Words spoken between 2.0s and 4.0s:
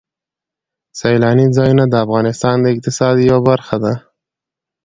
افغانستان د اقتصاد یوه برخه ده.